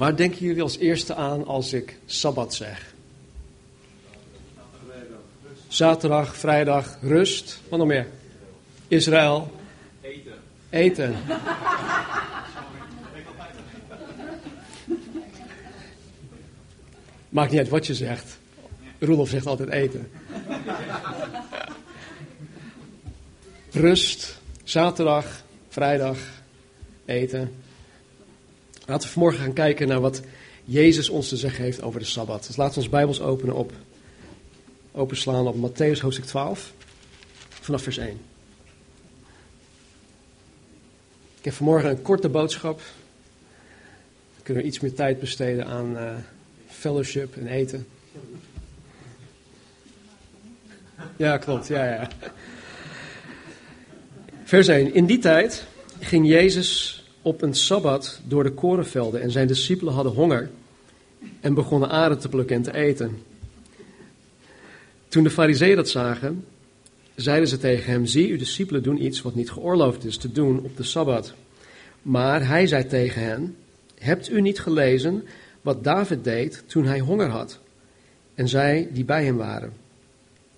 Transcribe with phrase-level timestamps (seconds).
[0.00, 2.94] Waar denken jullie als eerste aan als ik Sabbat zeg?
[5.68, 7.60] Zaterdag, vrijdag, rust.
[7.68, 8.06] Wat nog meer?
[8.88, 9.52] Israël.
[10.00, 10.32] Eten.
[10.70, 11.16] Eten.
[17.28, 18.38] Maakt niet uit wat je zegt.
[18.98, 20.10] Roelof zegt altijd eten.
[23.70, 26.18] Rust, zaterdag, vrijdag,
[27.04, 27.54] eten.
[28.90, 30.22] Laten we vanmorgen gaan kijken naar wat
[30.64, 32.46] Jezus ons te zeggen heeft over de Sabbat.
[32.46, 33.72] Dus laten we ons Bijbels openen op,
[34.92, 36.72] openslaan op Matthäus hoofdstuk 12,
[37.48, 38.20] vanaf vers 1.
[41.38, 42.76] Ik heb vanmorgen een korte boodschap.
[44.34, 46.12] Dan kunnen we iets meer tijd besteden aan uh,
[46.68, 47.86] fellowship en eten.
[51.16, 51.66] Ja, klopt.
[51.66, 52.08] Ja, ja.
[54.44, 54.94] Vers 1.
[54.94, 55.66] In die tijd
[56.00, 60.50] ging Jezus op een sabbat door de korenvelden en zijn discipelen hadden honger
[61.40, 63.18] en begonnen aren te plukken en te eten.
[65.08, 66.44] Toen de fariseeën dat zagen,
[67.14, 70.60] zeiden ze tegen hem, zie, uw discipelen doen iets wat niet geoorloofd is te doen
[70.62, 71.34] op de Sabbat.
[72.02, 73.56] Maar hij zei tegen hen,
[73.98, 75.24] hebt u niet gelezen
[75.60, 77.60] wat David deed toen hij honger had?
[78.34, 79.72] En zij die bij hem waren.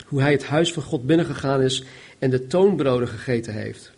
[0.07, 1.85] Hoe hij het huis van God binnengegaan is
[2.19, 3.93] en de toonbroden gegeten heeft,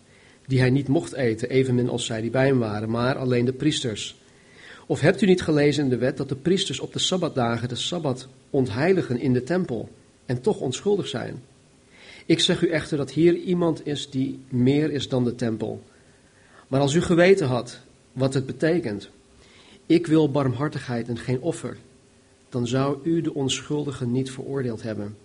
[0.47, 3.53] die hij niet mocht eten, evenmin als zij die bij hem waren, maar alleen de
[3.53, 4.15] priesters.
[4.87, 7.75] Of hebt u niet gelezen in de wet dat de priesters op de Sabbatdagen de
[7.75, 9.89] Sabbat ontheiligen in de tempel
[10.25, 11.41] en toch onschuldig zijn?
[12.25, 15.83] Ik zeg u echter dat hier iemand is die meer is dan de tempel.
[16.67, 17.79] Maar als u geweten had
[18.11, 19.09] wat het betekent,
[19.85, 21.77] ik wil barmhartigheid en geen offer,
[22.49, 25.17] dan zou u de onschuldigen niet veroordeeld hebben.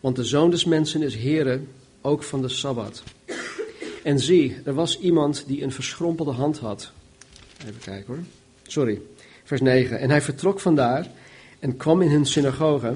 [0.00, 1.60] Want de zoon des mensen is Heere
[2.00, 3.02] ook van de Sabbat.
[4.06, 6.90] En zie, er was iemand die een verschrompelde hand had.
[7.60, 8.22] Even kijken hoor.
[8.66, 9.00] Sorry,
[9.44, 9.98] vers 9.
[9.98, 11.10] En hij vertrok vandaar
[11.58, 12.94] en kwam in hun synagoge.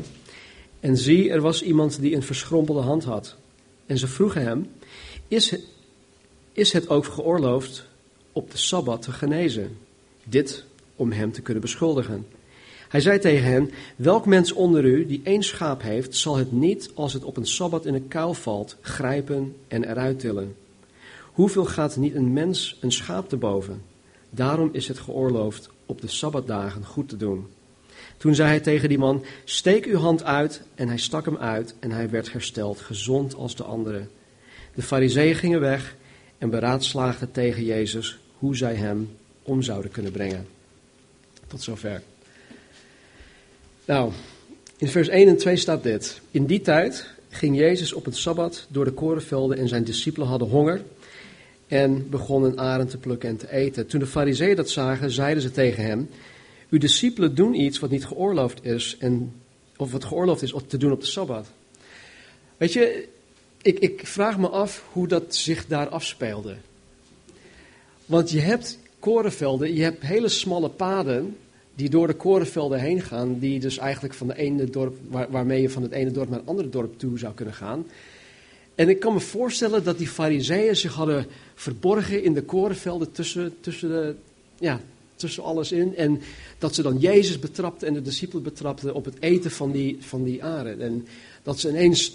[0.80, 3.36] En zie, er was iemand die een verschrompelde hand had.
[3.86, 4.70] En ze vroegen hem:
[5.28, 5.54] Is
[6.52, 7.84] is het ook geoorloofd
[8.32, 9.78] op de sabbat te genezen?
[10.24, 10.64] Dit
[10.96, 12.26] om hem te kunnen beschuldigen.
[12.88, 16.90] Hij zei tegen hen: Welk mens onder u die één schaap heeft, zal het niet,
[16.94, 20.54] als het op een sabbat in een kuil valt, grijpen en eruit tillen?
[21.40, 23.82] Hoeveel gaat niet een mens een schaap te boven?
[24.30, 27.46] Daarom is het geoorloofd op de sabbatdagen goed te doen.
[28.16, 30.62] Toen zei hij tegen die man: Steek uw hand uit.
[30.74, 34.10] En hij stak hem uit en hij werd hersteld, gezond als de anderen.
[34.74, 35.96] De fariseeën gingen weg
[36.38, 40.46] en beraadslaagden tegen Jezus hoe zij hem om zouden kunnen brengen.
[41.46, 42.02] Tot zover.
[43.84, 44.12] Nou,
[44.76, 46.20] in vers 1 en 2 staat dit.
[46.30, 50.48] In die tijd ging Jezus op het Sabbat door de korenvelden en zijn discipelen hadden
[50.48, 50.82] honger
[51.70, 53.86] en begonnen arend te plukken en te eten.
[53.86, 56.08] Toen de fariseeën dat zagen, zeiden ze tegen hem,
[56.70, 59.32] uw discipelen doen iets wat niet geoorloofd is, en,
[59.76, 61.46] of wat geoorloofd is te doen op de Sabbat.
[62.56, 63.08] Weet je,
[63.62, 66.56] ik, ik vraag me af hoe dat zich daar afspeelde.
[68.06, 71.36] Want je hebt korenvelden, je hebt hele smalle paden
[71.74, 75.62] die door de korenvelden heen gaan, die dus eigenlijk van de ene dorp, waar, waarmee
[75.62, 77.86] je van het ene dorp naar het andere dorp toe zou kunnen gaan.
[78.80, 83.54] En ik kan me voorstellen dat die fariseeën zich hadden verborgen in de korenvelden tussen,
[83.60, 84.14] tussen, de,
[84.58, 84.80] ja,
[85.14, 85.96] tussen alles in.
[85.96, 86.20] En
[86.58, 90.24] dat ze dan Jezus betrapten en de discipelen betrapten op het eten van die, van
[90.24, 90.80] die aren.
[90.80, 91.06] En
[91.42, 92.12] dat ze ineens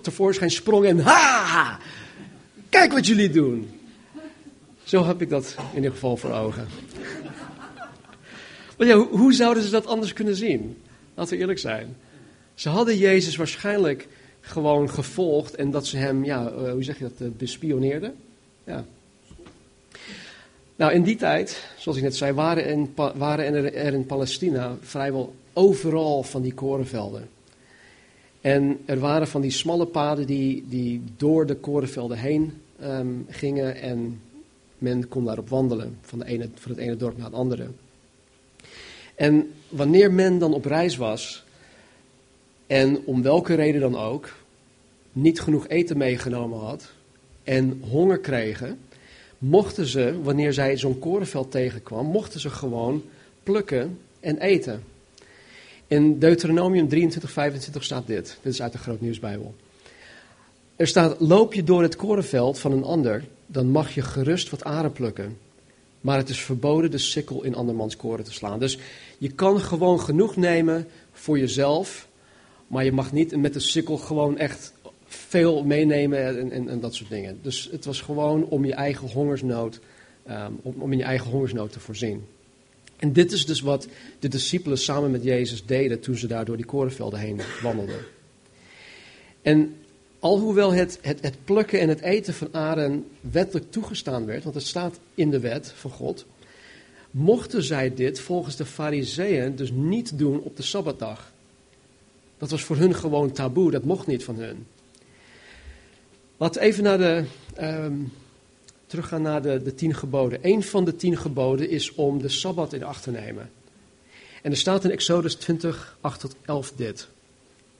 [0.00, 1.78] tevoorschijn sprongen en ha!
[2.68, 3.70] Kijk wat jullie doen!
[4.84, 6.66] Zo heb ik dat in ieder geval voor ogen.
[8.78, 10.76] Maar ja, hoe zouden ze dat anders kunnen zien?
[11.14, 11.96] Laten we eerlijk zijn.
[12.54, 14.08] Ze hadden Jezus waarschijnlijk
[14.46, 18.14] gewoon gevolgd en dat ze hem, ja, uh, hoe zeg je dat, uh, bespioneerden.
[18.64, 18.84] Ja.
[20.76, 25.34] Nou, in die tijd, zoals ik net zei, waren, in, waren er, in Palestina vrijwel
[25.52, 27.28] overal van die korenvelden.
[28.40, 32.52] En er waren van die smalle paden die, die door de korenvelden heen
[32.82, 34.20] um, gingen en
[34.78, 37.66] men kon daarop wandelen, van, de ene, van het ene dorp naar het andere.
[39.14, 41.44] En wanneer men dan op reis was,
[42.66, 44.34] en om welke reden dan ook,
[45.12, 46.90] niet genoeg eten meegenomen had
[47.42, 48.78] en honger kregen,
[49.38, 53.04] mochten ze, wanneer zij zo'n korenveld tegenkwam, mochten ze gewoon
[53.42, 54.82] plukken en eten.
[55.86, 58.38] In Deuteronomium 23, 25 staat dit.
[58.42, 59.54] Dit is uit de Groot Nieuwsbijbel.
[60.76, 64.64] Er staat, loop je door het korenveld van een ander, dan mag je gerust wat
[64.64, 65.38] aren plukken.
[66.00, 68.58] Maar het is verboden de sikkel in andermans koren te slaan.
[68.58, 68.78] Dus
[69.18, 72.08] je kan gewoon genoeg nemen voor jezelf,
[72.66, 74.72] maar je mag niet met de sikkel gewoon echt
[75.06, 77.38] veel meenemen en, en, en dat soort dingen.
[77.42, 79.80] Dus het was gewoon om je eigen hongersnood,
[80.62, 82.24] om, om in je eigen hongersnood te voorzien.
[82.96, 86.56] En dit is dus wat de discipelen samen met Jezus deden toen ze daar door
[86.56, 88.00] die korenvelden heen wandelden.
[89.42, 89.74] En
[90.18, 94.66] alhoewel het, het, het plukken en het eten van aren wettelijk toegestaan werd, want het
[94.66, 96.26] staat in de wet van God,
[97.10, 101.32] mochten zij dit volgens de fariseeën dus niet doen op de Sabbatdag.
[102.38, 104.66] Dat was voor hun gewoon taboe, dat mocht niet van hun.
[106.36, 107.24] Laten we even naar de,
[107.60, 108.12] um,
[108.86, 110.38] teruggaan naar de, de tien geboden.
[110.42, 113.50] Een van de tien geboden is om de Sabbat in acht te nemen.
[114.42, 117.08] En er staat in Exodus 20, 8 tot 11 dit.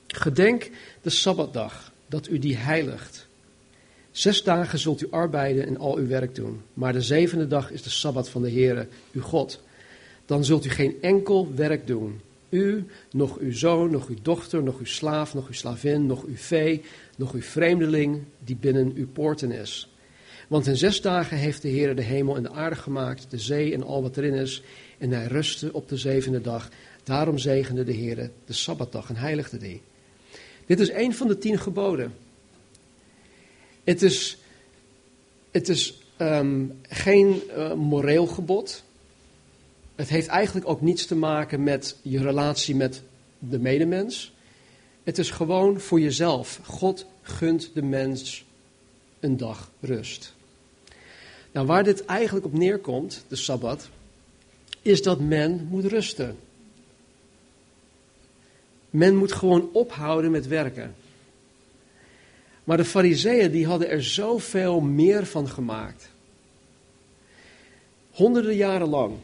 [0.07, 0.71] Gedenk
[1.03, 3.27] de Sabbatdag, dat u die heiligt.
[4.11, 7.83] Zes dagen zult u arbeiden en al uw werk doen, maar de zevende dag is
[7.83, 9.63] de Sabbat van de Heere, uw God.
[10.27, 12.21] Dan zult u geen enkel werk doen.
[12.49, 16.37] U, nog uw zoon, nog uw dochter, nog uw slaaf, nog uw slavin, nog uw
[16.37, 16.83] vee,
[17.17, 19.91] nog uw vreemdeling die binnen uw poorten is.
[20.49, 23.75] Want in zes dagen heeft de Heer de hemel en de aarde gemaakt, de zee
[23.75, 24.63] en al wat erin is,
[24.99, 26.69] en hij rustte op de zevende dag.
[27.05, 29.83] Daarom zegende de Heer de Sabbatdag en heiligde die.
[30.67, 32.15] Dit is een van de tien geboden.
[33.85, 34.39] Het is,
[35.51, 38.85] het is um, geen uh, moreel gebod.
[39.97, 43.03] Het heeft eigenlijk ook niets te maken met je relatie met
[43.39, 44.33] de medemens.
[45.03, 46.61] Het is gewoon voor jezelf.
[46.65, 48.45] God gunt de mens
[49.21, 50.35] een dag rust.
[51.53, 53.89] Nou, waar dit eigenlijk op neerkomt, de Sabbat,
[54.83, 56.39] is dat men moet rusten.
[58.91, 60.95] Men moet gewoon ophouden met werken.
[62.65, 66.11] Maar de fariseeën die hadden er zoveel meer van gemaakt.
[68.11, 69.19] Honderden jaren lang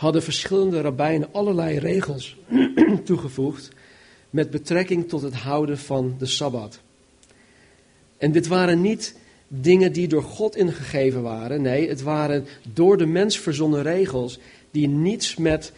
[0.00, 2.36] hadden verschillende rabbijnen allerlei regels
[3.04, 3.68] toegevoegd
[4.30, 6.80] met betrekking tot het houden van de Sabbat.
[8.18, 9.16] En dit waren niet
[9.48, 11.62] dingen die door God ingegeven waren.
[11.62, 14.38] Nee, het waren door de mens verzonnen regels
[14.70, 15.72] die niets met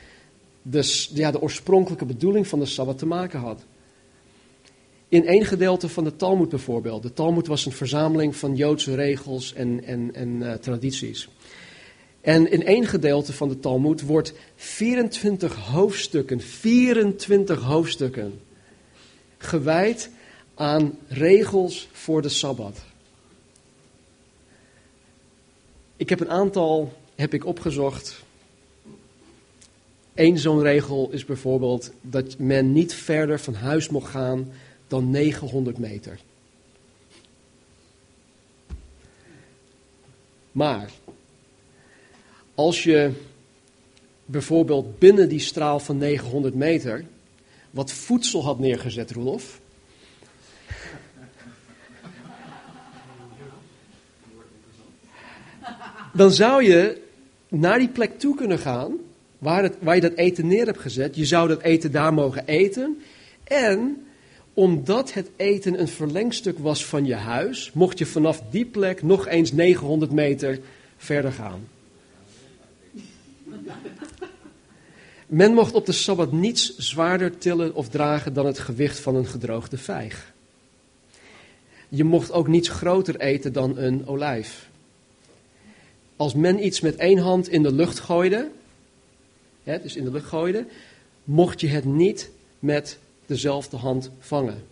[0.63, 3.65] de, ja, de oorspronkelijke bedoeling van de Sabbat te maken had.
[5.09, 7.03] In één gedeelte van de Talmud bijvoorbeeld.
[7.03, 11.29] De Talmud was een verzameling van Joodse regels en, en, en uh, tradities.
[12.23, 18.41] En in één gedeelte van de Talmud wordt 24 hoofdstukken, 24 hoofdstukken,
[19.39, 20.11] gewijd
[20.55, 22.79] aan regels voor de Sabbat.
[25.97, 28.23] Ik heb een aantal heb ik opgezocht.
[30.15, 34.53] Eén zo'n regel is bijvoorbeeld dat men niet verder van huis mocht gaan
[34.89, 36.19] dan 900 meter.
[40.53, 40.91] Maar
[42.55, 43.11] als je
[44.25, 47.05] bijvoorbeeld binnen die straal van 900 meter
[47.71, 49.61] wat voedsel had neergezet, Roelof.
[56.13, 57.01] Dan zou je
[57.49, 58.97] naar die plek toe kunnen gaan
[59.39, 61.17] waar, het, waar je dat eten neer hebt gezet.
[61.17, 63.03] Je zou dat eten daar mogen eten.
[63.45, 64.07] En
[64.55, 69.29] omdat het eten een verlengstuk was van je huis, mocht je vanaf die plek nog
[69.29, 70.59] eens 900 meter
[70.97, 71.69] verder gaan.
[75.27, 79.27] Men mocht op de Sabbat niets zwaarder tillen of dragen dan het gewicht van een
[79.27, 80.33] gedroogde vijg.
[81.89, 84.69] Je mocht ook niets groter eten dan een olijf.
[86.17, 88.51] Als men iets met één hand in de lucht gooide,
[89.63, 90.67] hè, dus in de lucht gooide,
[91.25, 94.65] mocht je het niet met dezelfde hand vangen.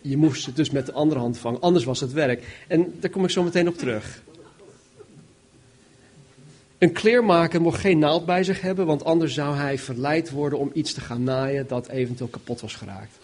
[0.00, 2.64] Je moest het dus met de andere hand vangen, anders was het werk.
[2.68, 4.22] En daar kom ik zo meteen op terug.
[6.80, 10.70] Een kleermaker mocht geen naald bij zich hebben, want anders zou hij verleid worden om
[10.72, 13.18] iets te gaan naaien dat eventueel kapot was geraakt.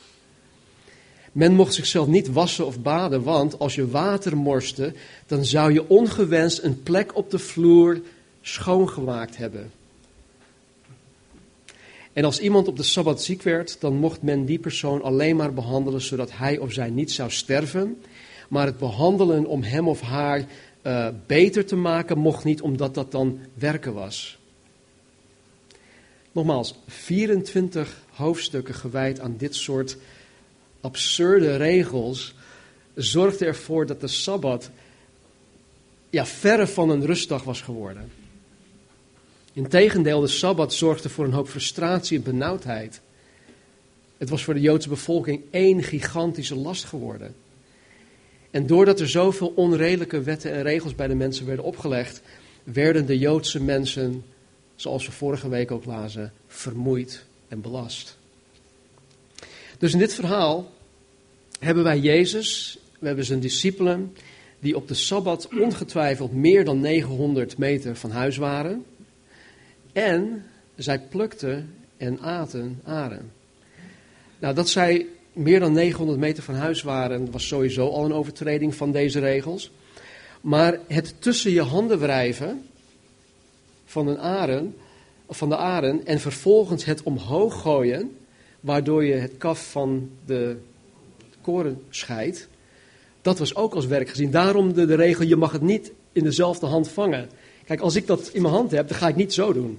[1.32, 4.92] Men mocht zichzelf niet wassen of baden, want als je water morste,
[5.26, 8.00] dan zou je ongewenst een plek op de vloer
[8.40, 9.70] schoongemaakt hebben.
[12.12, 15.52] En als iemand op de Sabbat ziek werd, dan mocht men die persoon alleen maar
[15.52, 18.02] behandelen zodat hij of zij niet zou sterven.
[18.48, 20.46] Maar het behandelen om hem of haar
[20.86, 24.38] uh, beter te maken mocht niet, omdat dat dan werken was.
[26.32, 29.96] Nogmaals, 24 hoofdstukken gewijd aan dit soort
[30.80, 32.34] absurde regels
[32.94, 34.70] zorgde ervoor dat de Sabbat
[36.10, 38.10] ja, verre van een rustdag was geworden.
[39.52, 43.00] Integendeel, de Sabbat zorgde voor een hoop frustratie en benauwdheid.
[44.16, 47.34] Het was voor de Joodse bevolking één gigantische last geworden.
[48.56, 52.22] En doordat er zoveel onredelijke wetten en regels bij de mensen werden opgelegd,
[52.64, 54.24] werden de Joodse mensen,
[54.74, 58.18] zoals we vorige week ook lazen, vermoeid en belast.
[59.78, 60.72] Dus in dit verhaal
[61.58, 64.16] hebben wij Jezus, we hebben zijn discipelen,
[64.58, 68.84] die op de Sabbat ongetwijfeld meer dan 900 meter van huis waren.
[69.92, 70.44] En
[70.76, 73.32] zij plukten en aten aren.
[74.38, 78.74] Nou, dat zij meer dan 900 meter van huis waren, was sowieso al een overtreding
[78.74, 79.70] van deze regels.
[80.40, 82.62] Maar het tussen je handen wrijven
[83.84, 84.74] van, een aren,
[85.28, 88.16] van de aren en vervolgens het omhoog gooien,
[88.60, 90.56] waardoor je het kaf van de
[91.40, 92.48] koren scheidt,
[93.22, 94.30] dat was ook als werk gezien.
[94.30, 97.28] Daarom de, de regel, je mag het niet in dezelfde hand vangen.
[97.64, 99.78] Kijk, als ik dat in mijn hand heb, dan ga ik niet zo doen.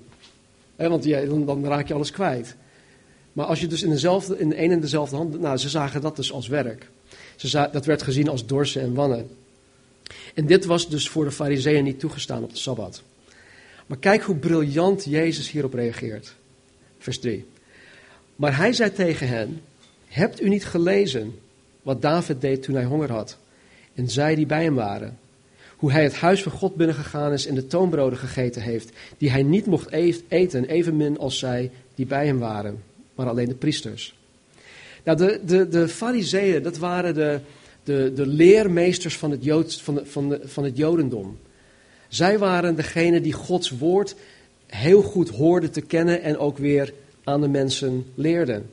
[0.76, 2.56] want dan, dan, raak je alles kwijt.
[3.38, 6.02] Maar als je dus in, dezelfde, in de een en dezelfde hand, nou, ze zagen
[6.02, 6.90] dat dus als werk.
[7.36, 9.30] Ze dat werd gezien als dorsen en wannen.
[10.34, 13.02] En dit was dus voor de fariseeën niet toegestaan op de Sabbat.
[13.86, 16.36] Maar kijk hoe briljant Jezus hierop reageert.
[16.98, 17.46] Vers 3.
[18.36, 19.62] Maar hij zei tegen hen,
[20.08, 21.40] hebt u niet gelezen
[21.82, 23.38] wat David deed toen hij honger had?
[23.94, 25.20] En zij die bij hem waren.
[25.76, 29.44] Hoe hij het huis van God binnengegaan is en de toonbroden gegeten heeft, die hij
[29.44, 29.92] niet mocht
[30.28, 32.84] eten, evenmin als zij die bij hem waren,
[33.18, 34.16] maar alleen de priesters.
[35.04, 37.40] Nou, de, de, de fariseeën, dat waren de,
[37.84, 41.38] de, de leermeesters van het, Joods, van, de, van, de, van het Jodendom.
[42.08, 44.16] Zij waren degene die Gods woord
[44.66, 46.94] heel goed hoorden te kennen en ook weer
[47.24, 48.70] aan de mensen leerden.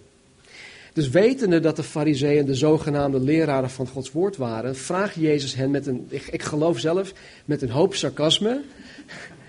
[0.93, 5.71] Dus wetende dat de fariseeën de zogenaamde leraren van Gods woord waren, vraagt Jezus hen
[5.71, 7.13] met een, ik, ik geloof zelf,
[7.45, 8.63] met een hoop sarcasme.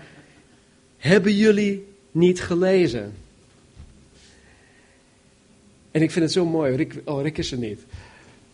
[0.98, 3.14] Hebben jullie niet gelezen?
[5.96, 7.80] En ik vind het zo mooi, Rick, oh Rick is er niet.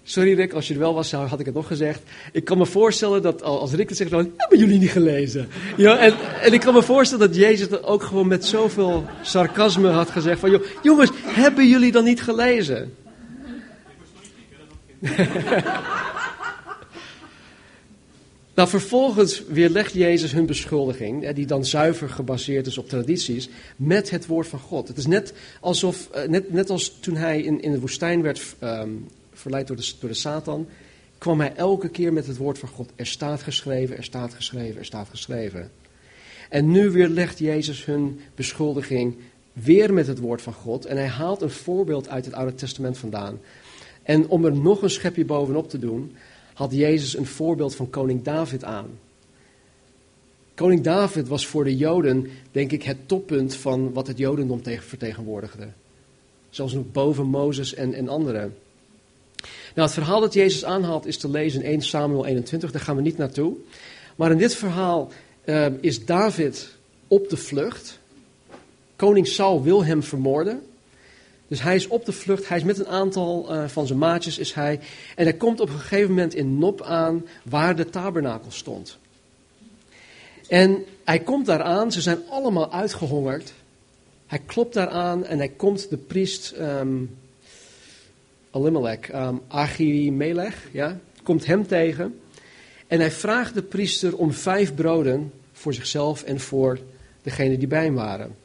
[0.04, 2.02] Sorry Rick, als je er wel was, had ik het nog gezegd.
[2.32, 5.48] Ik kan me voorstellen dat als Rick het zegt, dan hebben jullie niet gelezen.
[5.78, 9.90] Ja, en, en ik kan me voorstellen dat Jezus dat ook gewoon met zoveel sarcasme
[9.90, 12.94] had gezegd van, jongens, hebben jullie dan niet gelezen?
[18.56, 24.26] Nou, vervolgens weerlegt Jezus hun beschuldiging, die dan zuiver gebaseerd is op tradities, met het
[24.26, 24.88] woord van God.
[24.88, 28.56] Het is net alsof, eh, net, net als toen hij in, in de woestijn werd
[28.64, 30.68] um, verleid door de, door de Satan,
[31.18, 32.92] kwam hij elke keer met het woord van God.
[32.96, 35.72] Er staat geschreven, er staat geschreven, er staat geschreven.
[36.50, 39.16] En nu weer legt Jezus hun beschuldiging
[39.54, 40.86] weer met het woord van God.
[40.86, 43.40] En hij haalt een voorbeeld uit het Oude Testament vandaan.
[44.04, 46.16] En om er nog een schepje bovenop te doen,
[46.54, 49.00] had Jezus een voorbeeld van koning David aan.
[50.54, 55.68] Koning David was voor de Joden, denk ik, het toppunt van wat het Jodendom vertegenwoordigde.
[56.50, 58.54] Zelfs nog boven Mozes en, en anderen.
[59.76, 62.96] Nou, het verhaal dat Jezus aanhaalt is te lezen in 1 Samuel 21, daar gaan
[62.96, 63.56] we niet naartoe.
[64.16, 65.12] Maar in dit verhaal
[65.46, 66.70] uh, is David
[67.08, 68.00] op de vlucht.
[68.96, 70.62] Koning Saul wil hem vermoorden.
[71.52, 74.38] Dus hij is op de vlucht, hij is met een aantal uh, van zijn maatjes
[74.38, 74.80] is hij.
[75.16, 78.98] En hij komt op een gegeven moment in Nop aan waar de tabernakel stond.
[80.48, 83.54] En hij komt daar aan, ze zijn allemaal uitgehongerd.
[84.28, 87.18] Hij klopt daar aan en hij komt de priest um,
[88.52, 92.20] Elimelech, um, Achimelech, ja, komt hem tegen.
[92.88, 96.80] En hij vraagt de priester om vijf broden voor zichzelf en voor
[97.22, 98.41] degene die bij hem waren.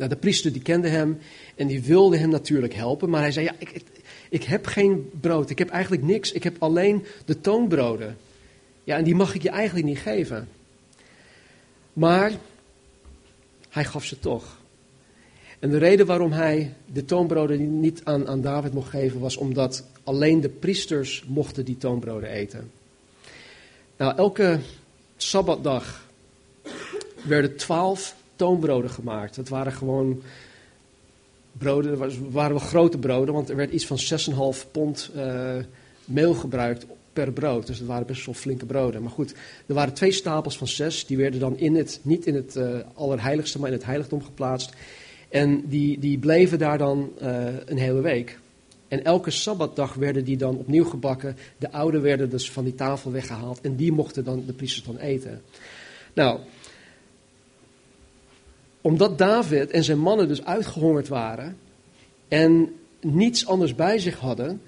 [0.00, 1.18] Nou, de priester die kende hem
[1.56, 3.82] en die wilde hem natuurlijk helpen, maar hij zei, ja, ik,
[4.28, 8.16] ik, heb geen brood, ik heb eigenlijk niks, ik heb alleen de toonbroden.
[8.84, 10.48] Ja, en die mag ik je eigenlijk niet geven.
[11.92, 12.32] Maar
[13.68, 14.58] hij gaf ze toch.
[15.58, 19.84] En de reden waarom hij de toonbroden niet aan, aan David mocht geven, was omdat
[20.04, 22.70] alleen de priesters mochten die toonbroden eten.
[23.96, 24.60] Nou, elke
[25.16, 26.08] sabbatdag
[27.22, 29.36] werden twaalf toonbroden gemaakt.
[29.36, 30.22] Het waren gewoon
[31.52, 33.98] broden, het waren wel grote broden, want er werd iets van
[34.64, 35.56] 6,5 pond uh,
[36.04, 37.66] meel gebruikt per brood.
[37.66, 39.02] Dus het waren best wel flinke broden.
[39.02, 39.34] Maar goed,
[39.66, 42.78] er waren twee stapels van zes, die werden dan in het, niet in het uh,
[42.94, 44.72] allerheiligste, maar in het heiligdom geplaatst.
[45.28, 48.38] En die, die bleven daar dan uh, een hele week.
[48.88, 51.36] En elke sabbatdag werden die dan opnieuw gebakken.
[51.58, 53.60] De oude werden dus van die tafel weggehaald.
[53.60, 55.42] En die mochten dan de priesters dan eten.
[56.14, 56.40] Nou,
[58.80, 61.56] omdat David en zijn mannen dus uitgehongerd waren.
[62.28, 64.62] En niets anders bij zich hadden.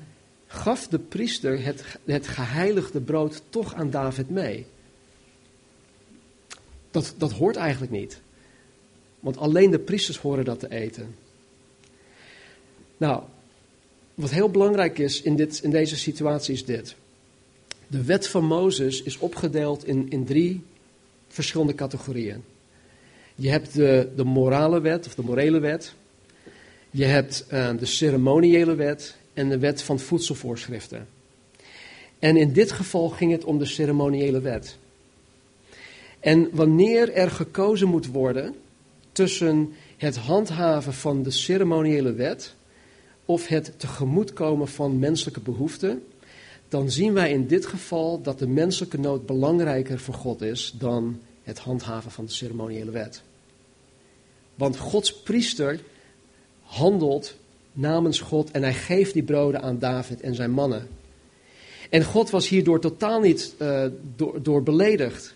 [0.47, 4.66] Gaf de priester het, het geheiligde brood toch aan David mee.
[6.90, 8.21] Dat, dat hoort eigenlijk niet.
[9.21, 11.14] Want alleen de priesters horen dat te eten.
[12.97, 13.23] Nou,
[14.14, 16.97] wat heel belangrijk is in, dit, in deze situatie is dit.
[17.87, 20.62] De wet van Mozes is opgedeeld in, in drie
[21.28, 22.45] verschillende categorieën.
[23.35, 25.95] Je hebt de, de morale wet of de morele wet.
[26.91, 31.09] Je hebt uh, de ceremoniële wet en de wet van voedselvoorschriften.
[32.19, 34.77] En in dit geval ging het om de ceremoniële wet.
[36.21, 38.55] En wanneer er gekozen moet worden
[39.12, 42.55] tussen het handhaven van de ceremoniële wet
[43.25, 46.03] of het tegemoetkomen van menselijke behoeften,
[46.69, 51.21] dan zien wij in dit geval dat de menselijke nood belangrijker voor God is dan
[51.43, 53.23] het handhaven van de ceremoniële wet.
[54.55, 55.81] Want Gods priester
[56.63, 57.37] handelt
[57.73, 60.89] namens God en hij geeft die broden aan David en zijn mannen.
[61.91, 63.85] En God was hierdoor totaal niet uh,
[64.17, 65.35] door, door, beledigd.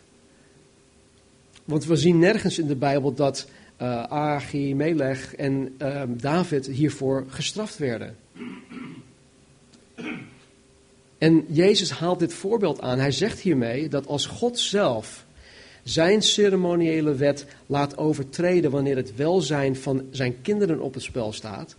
[1.64, 3.46] Want we zien nergens in de Bijbel dat
[3.82, 8.16] uh, Agi, Melech en uh, David hiervoor gestraft werden.
[11.18, 12.98] En Jezus haalt dit voorbeeld aan.
[12.98, 15.25] Hij zegt hiermee dat als God zelf
[15.86, 21.76] zijn ceremoniële wet laat overtreden wanneer het welzijn van zijn kinderen op het spel staat,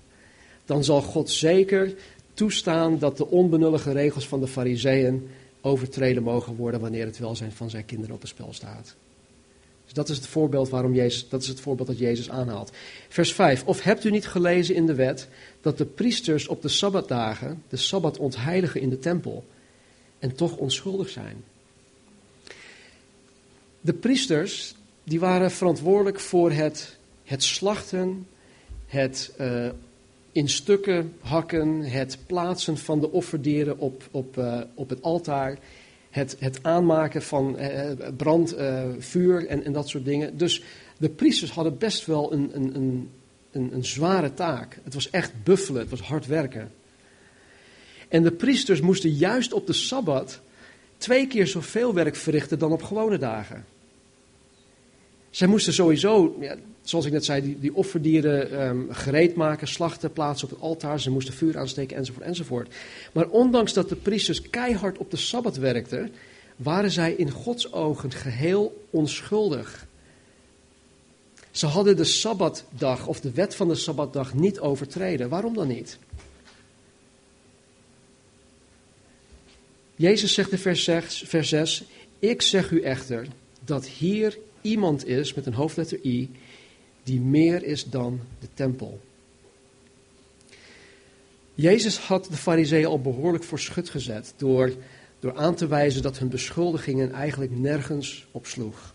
[0.66, 1.94] dan zal God zeker
[2.34, 5.28] toestaan dat de onbenullige regels van de fariseeën
[5.62, 8.96] overtreden mogen worden wanneer het welzijn van zijn kinderen op het spel staat.
[9.84, 12.72] Dus dat is het voorbeeld waarom Jezus, dat is het voorbeeld dat Jezus aanhaalt.
[13.10, 13.64] Vers 5.
[13.66, 15.28] Of hebt u niet gelezen in de wet
[15.62, 19.46] dat de priesters op de sabbatdagen de sabbat ontheiligen in de tempel
[20.20, 21.44] en toch onschuldig zijn?
[23.88, 28.28] De priesters die waren verantwoordelijk voor het, het slachten,
[28.86, 29.70] het uh,
[30.32, 35.58] in stukken hakken, het plaatsen van de offerdieren op, op, uh, op het altaar,
[36.10, 38.56] het, het aanmaken van uh, brand,
[39.00, 40.38] vuur en, en dat soort dingen.
[40.38, 40.64] Dus
[40.98, 42.76] de priesters hadden best wel een, een,
[43.52, 44.80] een, een zware taak.
[44.84, 46.72] Het was echt buffelen, het was hard werken.
[48.08, 50.42] En de priesters moesten juist op de Sabbat
[50.98, 53.76] twee keer zoveel werk verrichten dan op gewone dagen.
[55.30, 60.14] Zij moesten sowieso, ja, zoals ik net zei, die, die offerdieren um, gereed maken, slachten,
[60.14, 61.00] plaatsen op het altaar.
[61.00, 62.76] Ze moesten vuur aansteken, enzovoort, enzovoort.
[63.14, 66.12] Maar ondanks dat de priesters keihard op de Sabbat werkten,
[66.56, 69.88] waren zij in Gods ogen geheel onschuldig.
[71.52, 75.30] Ze hadden de Sabbatdag of de wet van de Sabbatdag niet overtreden.
[75.30, 75.98] Waarom dan niet?
[79.96, 81.84] Jezus zegt in vers 6, vers 6
[82.20, 83.28] Ik zeg u echter
[83.66, 86.30] dat hier iemand is met een hoofdletter I
[87.04, 89.00] die meer is dan de tempel.
[91.54, 94.74] Jezus had de fariseeën al behoorlijk voor schut gezet door,
[95.20, 98.94] door aan te wijzen dat hun beschuldigingen eigenlijk nergens op sloeg.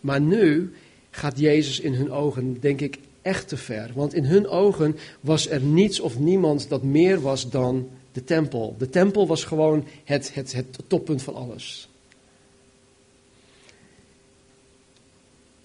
[0.00, 0.72] Maar nu
[1.10, 3.90] gaat Jezus in hun ogen, denk ik, echt te ver.
[3.94, 8.74] Want in hun ogen was er niets of niemand dat meer was dan de tempel.
[8.78, 11.88] De tempel was gewoon het, het, het toppunt van alles.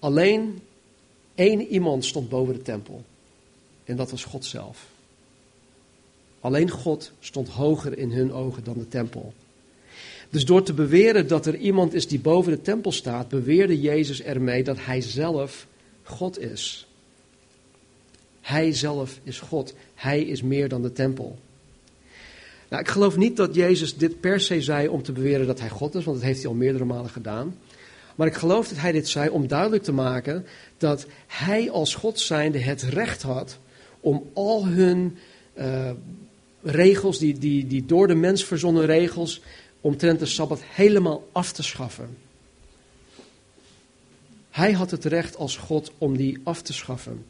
[0.02, 0.60] Alleen
[1.34, 3.04] één iemand stond boven de tempel.
[3.84, 4.86] En dat was God zelf.
[6.40, 9.32] Alleen God stond hoger in hun ogen dan de tempel.
[10.30, 14.22] Dus door te beweren dat er iemand is die boven de tempel staat, beweerde Jezus
[14.22, 15.66] ermee dat hij zelf
[16.02, 16.86] God is.
[18.40, 19.74] Hij zelf is God.
[19.94, 21.38] Hij is meer dan de tempel.
[22.68, 25.68] Nou, ik geloof niet dat Jezus dit per se zei om te beweren dat hij
[25.68, 27.56] God is, want dat heeft hij al meerdere malen gedaan.
[28.14, 30.46] Maar ik geloof dat hij dit zei om duidelijk te maken
[30.78, 33.58] dat hij als God zijnde het recht had
[34.00, 35.18] om al hun
[35.58, 35.90] uh,
[36.62, 39.42] regels, die, die, die door de mens verzonnen regels,
[39.80, 42.16] omtrent de Sabbat helemaal af te schaffen.
[44.50, 47.24] Hij had het recht als God om die af te schaffen.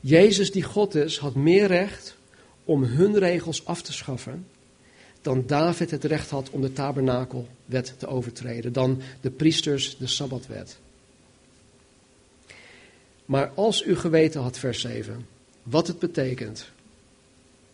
[0.00, 2.16] Jezus, die God is, had meer recht
[2.64, 4.46] om hun regels af te schaffen
[5.24, 10.78] dan David het recht had om de tabernakelwet te overtreden, dan de priesters de Sabbatwet.
[13.24, 15.26] Maar als u geweten had, vers 7,
[15.62, 16.70] wat het betekent,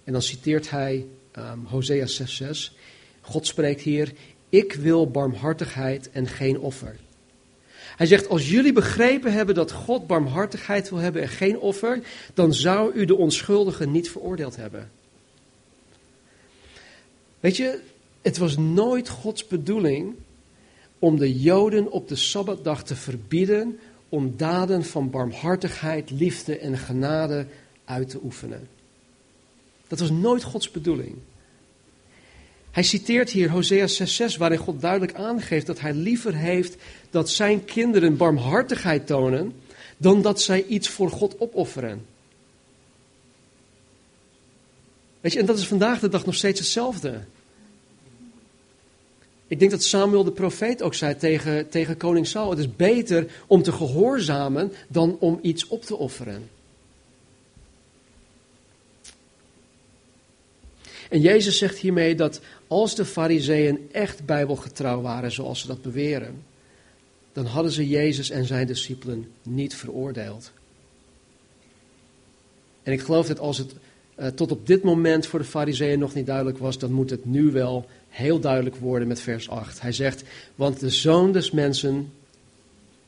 [0.04, 1.06] en dan citeert hij
[1.38, 2.72] um, Hosea 6:6,
[3.20, 4.12] God spreekt hier,
[4.48, 6.96] ik wil barmhartigheid en geen offer.
[7.96, 12.00] Hij zegt, als jullie begrepen hebben dat God barmhartigheid wil hebben en geen offer,
[12.34, 14.90] dan zou u de onschuldigen niet veroordeeld hebben.
[17.40, 17.80] Weet je,
[18.22, 20.14] het was nooit Gods bedoeling
[20.98, 27.46] om de Joden op de Sabbatdag te verbieden om daden van barmhartigheid, liefde en genade
[27.84, 28.68] uit te oefenen.
[29.88, 31.16] Dat was nooit Gods bedoeling.
[32.70, 36.76] Hij citeert hier Hosea 6:6, waarin God duidelijk aangeeft dat hij liever heeft
[37.10, 39.52] dat zijn kinderen barmhartigheid tonen,
[39.96, 42.06] dan dat zij iets voor God opofferen.
[45.20, 47.20] Weet je, en dat is vandaag de dag nog steeds hetzelfde.
[49.46, 53.26] Ik denk dat Samuel de profeet ook zei tegen, tegen koning Saul: Het is beter
[53.46, 56.48] om te gehoorzamen dan om iets op te offeren.
[61.10, 66.42] En Jezus zegt hiermee dat als de Fariseeën echt bijbelgetrouw waren zoals ze dat beweren,
[67.32, 70.52] dan hadden ze Jezus en zijn discipelen niet veroordeeld.
[72.82, 73.74] En ik geloof dat als het
[74.20, 77.24] uh, tot op dit moment voor de fariseeën nog niet duidelijk was, dan moet het
[77.24, 79.80] nu wel heel duidelijk worden met vers 8.
[79.80, 80.22] Hij zegt,
[80.54, 82.12] want de zoon des mensen,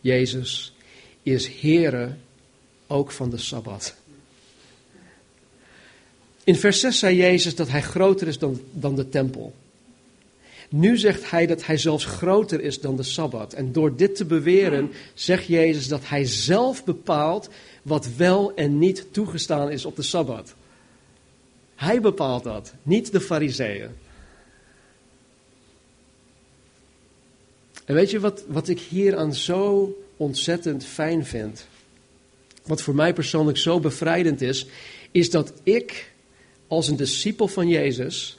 [0.00, 0.74] Jezus,
[1.22, 2.14] is Heere
[2.86, 3.94] ook van de Sabbat.
[6.44, 9.54] In vers 6 zei Jezus dat hij groter is dan, dan de tempel.
[10.68, 13.52] Nu zegt hij dat hij zelfs groter is dan de Sabbat.
[13.52, 17.48] En door dit te beweren zegt Jezus dat hij zelf bepaalt
[17.82, 20.54] wat wel en niet toegestaan is op de Sabbat.
[21.82, 23.90] Hij bepaalt dat, niet de Fariseeën.
[27.84, 31.66] En weet je wat, wat ik hier aan zo ontzettend fijn vind?
[32.64, 34.66] Wat voor mij persoonlijk zo bevrijdend is,
[35.10, 36.12] is dat ik
[36.66, 38.38] als een discipel van Jezus,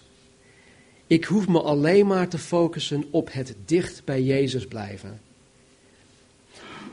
[1.08, 5.22] ik hoef me alleen maar te focussen op het dicht bij Jezus blijven.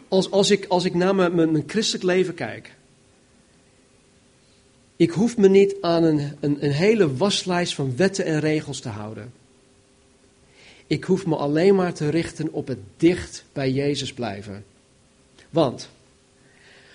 [0.08, 2.78] Als, als, ik, als ik naar mijn, mijn, mijn christelijk leven kijk,
[5.00, 8.88] ik hoef me niet aan een, een, een hele waslijst van wetten en regels te
[8.88, 9.32] houden.
[10.86, 14.64] Ik hoef me alleen maar te richten op het dicht bij Jezus blijven.
[15.50, 15.88] Want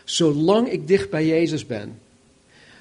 [0.04, 2.00] zolang ik dicht bij Jezus ben,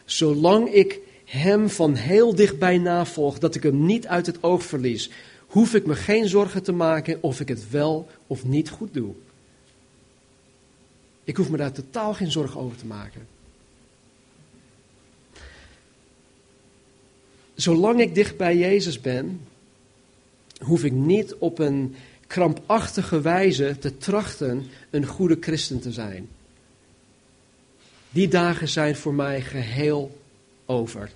[0.05, 5.11] zolang ik Hem van heel dichtbij navolg, dat ik Hem niet uit het oog verlies,
[5.47, 9.15] hoef ik me geen zorgen te maken of ik het wel of niet goed doe.
[11.25, 13.34] Ik hoef me daar totaal geen zorgen over te maken.
[17.55, 19.40] Zolang ik dicht bij Jezus ben,
[20.59, 21.95] hoef ik niet op een
[22.27, 26.29] krampachtige wijze te trachten een goede christen te zijn.
[28.11, 30.19] Die dagen zijn voor mij geheel
[30.67, 31.11] over.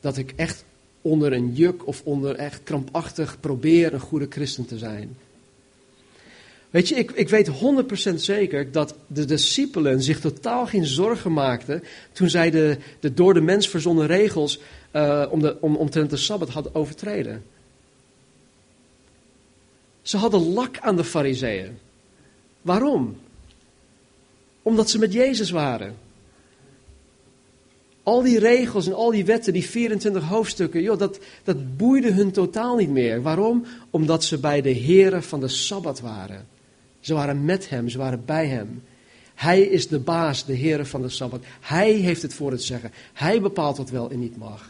[0.00, 0.64] Dat ik echt
[1.00, 5.16] onder een juk of onder echt krampachtig probeer een goede christen te zijn.
[6.70, 7.50] Weet je, ik, ik weet
[8.10, 13.34] 100% zeker dat de discipelen zich totaal geen zorgen maakten toen zij de, de door
[13.34, 14.60] de mens verzonnen regels
[14.92, 17.44] uh, om de, om, omtrent de Sabbat hadden overtreden.
[20.02, 21.78] Ze hadden lak aan de fariseeën.
[22.62, 23.16] Waarom?
[24.62, 25.96] Omdat ze met Jezus waren.
[28.02, 32.32] Al die regels en al die wetten, die 24 hoofdstukken, joh, dat, dat boeide hun
[32.32, 33.22] totaal niet meer.
[33.22, 33.64] Waarom?
[33.90, 36.58] Omdat ze bij de heren van de Sabbat waren.
[37.00, 38.82] Ze waren met hem, ze waren bij hem.
[39.34, 41.44] Hij is de baas, de Heer van de Sabbat.
[41.60, 42.92] Hij heeft het voor het zeggen.
[43.12, 44.68] Hij bepaalt wat wel en niet mag.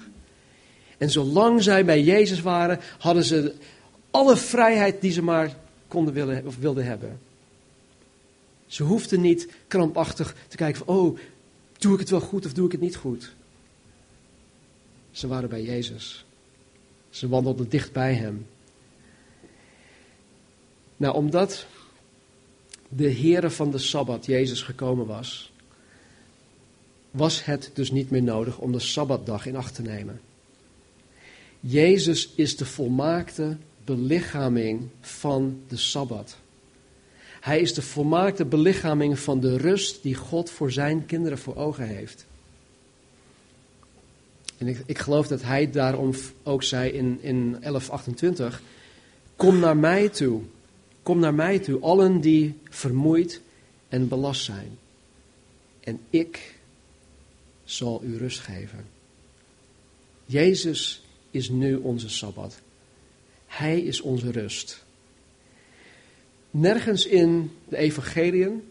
[0.99, 3.55] En zolang zij bij Jezus waren, hadden ze
[4.11, 5.57] alle vrijheid die ze maar
[5.89, 7.21] konden willen, of wilden hebben.
[8.67, 11.19] Ze hoefden niet krampachtig te kijken van, oh,
[11.79, 13.33] doe ik het wel goed of doe ik het niet goed?
[15.11, 16.25] Ze waren bij Jezus.
[17.11, 18.47] Ze wandelden dicht bij hem.
[20.97, 21.67] Nou, omdat
[22.93, 25.53] de Heere van de Sabbat, Jezus, gekomen was,
[27.11, 30.21] was het dus niet meer nodig om de Sabbatdag in acht te nemen.
[31.61, 36.37] Jezus is de volmaakte belichaming van de Sabbat.
[37.41, 41.87] Hij is de volmaakte belichaming van de rust die God voor zijn kinderen voor ogen
[41.87, 42.27] heeft.
[44.59, 48.63] En ik, ik geloof dat hij daarom ook zei in, in 1128,
[49.37, 50.43] kom naar mij toe
[51.03, 53.41] Kom naar mij toe, allen die vermoeid
[53.89, 54.79] en belast zijn.
[55.81, 56.55] En ik
[57.65, 58.85] zal u rust geven.
[60.27, 62.61] Jezus is nu onze Sabbat.
[63.47, 64.85] Hij is onze rust.
[66.51, 68.63] Nergens in de evangeliën,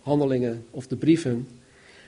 [0.00, 1.48] handelingen of de brieven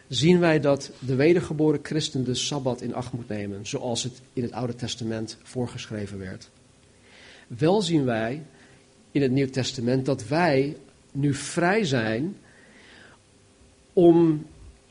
[0.09, 4.43] zien wij dat de wedergeboren christen de Sabbat in acht moet nemen, zoals het in
[4.43, 6.51] het Oude Testament voorgeschreven werd.
[7.59, 8.43] Wel zien wij
[9.11, 10.77] in het Nieuw Testament dat wij
[11.13, 12.37] nu vrij zijn
[13.93, 14.47] om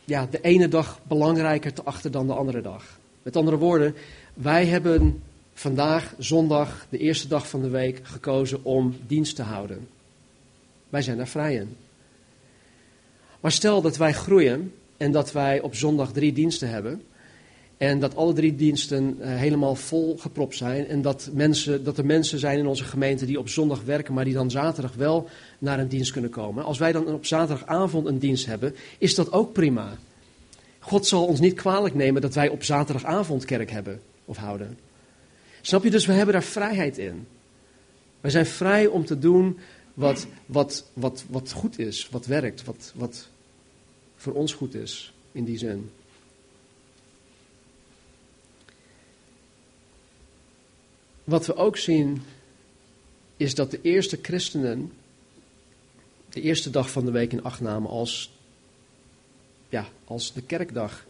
[0.06, 3.00] ja, de ene dag belangrijker te achten dan de andere dag.
[3.24, 3.96] Met andere woorden,
[4.34, 9.88] wij hebben vandaag, zondag, de eerste dag van de week, gekozen om dienst te houden.
[10.90, 11.76] Wij zijn daar vrij in.
[13.40, 17.02] Maar stel dat wij groeien en dat wij op zondag drie diensten hebben,
[17.80, 20.88] en dat alle drie diensten uh, helemaal vol gepropt zijn.
[20.88, 24.24] En dat, mensen, dat er mensen zijn in onze gemeente die op zondag werken, maar
[24.24, 26.64] die dan zaterdag wel naar een dienst kunnen komen.
[26.64, 29.98] Als wij dan op zaterdagavond een dienst hebben, is dat ook prima.
[30.80, 34.78] God zal ons niet kwalijk nemen dat wij op zaterdagavond kerk hebben of houden.
[35.62, 35.90] Snap je?
[35.90, 37.28] Dus we hebben daar vrijheid in.
[38.22, 39.58] Wij zijn vrij om te doen
[39.94, 43.28] wat, wat, wat, wat goed is, wat werkt, wat, wat
[44.16, 45.90] voor ons goed is in die zin.
[51.30, 52.22] Wat we ook zien
[53.38, 54.92] is dat de eerste christenen
[56.30, 58.32] de eerste dag van de week in acht namen als,
[59.70, 61.06] ja, als de kerkdag.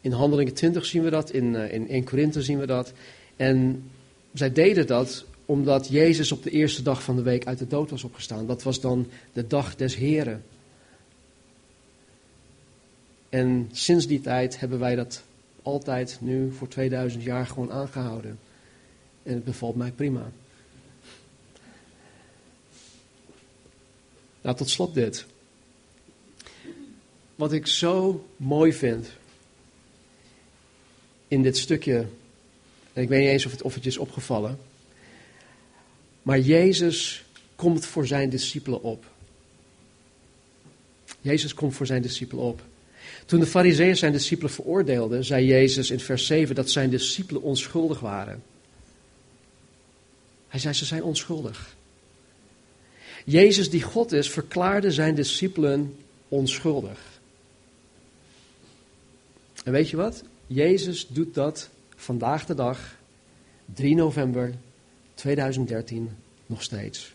[0.00, 2.92] In Handelingen 20 zien we dat, in, uh, in 1 Korinthe zien we dat.
[3.36, 3.90] En
[4.32, 7.90] zij deden dat omdat Jezus op de eerste dag van de week uit de dood
[7.90, 8.46] was opgestaan.
[8.46, 10.44] Dat was dan de dag des Heren.
[13.28, 15.22] En sinds die tijd hebben wij dat
[15.62, 18.38] altijd nu voor 2000 jaar gewoon aangehouden.
[19.22, 20.30] En het bevalt mij prima.
[24.40, 25.26] Nou, tot slot dit.
[27.34, 29.08] Wat ik zo mooi vind
[31.28, 32.06] in dit stukje,
[32.92, 34.58] en ik weet niet eens of het, of het is opgevallen,
[36.22, 39.04] maar Jezus komt voor zijn discipelen op.
[41.20, 42.62] Jezus komt voor zijn discipelen op.
[43.26, 48.00] Toen de fariseeën zijn discipelen veroordeelden, zei Jezus in vers 7 dat zijn discipelen onschuldig
[48.00, 48.42] waren.
[50.48, 51.76] Hij zei ze zijn onschuldig.
[53.24, 55.96] Jezus die God is, verklaarde zijn discipelen
[56.28, 56.98] onschuldig.
[59.64, 60.22] En weet je wat?
[60.46, 62.96] Jezus doet dat vandaag de dag,
[63.74, 64.54] 3 november
[65.14, 66.10] 2013,
[66.46, 67.14] nog steeds.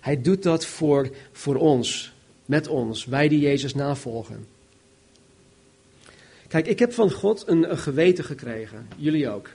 [0.00, 2.12] Hij doet dat voor, voor ons,
[2.44, 4.46] met ons, wij die Jezus navolgen.
[6.54, 8.88] Kijk, ik heb van God een, geweten gekregen.
[8.96, 9.46] Jullie ook.